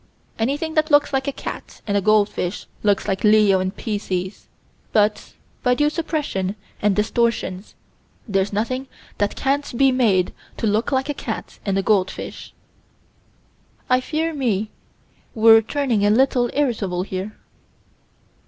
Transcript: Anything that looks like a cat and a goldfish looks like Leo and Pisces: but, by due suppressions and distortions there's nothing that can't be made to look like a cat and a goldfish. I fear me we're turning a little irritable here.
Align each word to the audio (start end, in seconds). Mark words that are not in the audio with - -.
Anything 0.39 0.73
that 0.73 0.89
looks 0.89 1.13
like 1.13 1.27
a 1.27 1.31
cat 1.31 1.79
and 1.85 1.95
a 1.95 2.01
goldfish 2.01 2.65
looks 2.81 3.07
like 3.07 3.23
Leo 3.23 3.59
and 3.59 3.77
Pisces: 3.77 4.47
but, 4.91 5.33
by 5.61 5.75
due 5.75 5.91
suppressions 5.91 6.55
and 6.81 6.95
distortions 6.95 7.75
there's 8.27 8.51
nothing 8.51 8.87
that 9.19 9.35
can't 9.35 9.77
be 9.77 9.91
made 9.91 10.33
to 10.57 10.65
look 10.65 10.91
like 10.91 11.07
a 11.07 11.13
cat 11.13 11.59
and 11.67 11.77
a 11.77 11.83
goldfish. 11.83 12.51
I 13.91 14.01
fear 14.01 14.33
me 14.33 14.71
we're 15.35 15.61
turning 15.61 16.03
a 16.03 16.09
little 16.09 16.49
irritable 16.55 17.03
here. 17.03 17.37